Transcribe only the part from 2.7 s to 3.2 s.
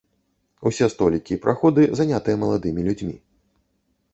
людзьмі.